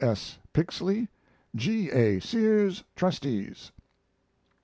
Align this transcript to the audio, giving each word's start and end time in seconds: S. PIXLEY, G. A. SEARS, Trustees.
S. 0.03 0.39
PIXLEY, 0.53 1.09
G. 1.55 1.91
A. 1.91 2.19
SEARS, 2.19 2.83
Trustees. 2.95 3.71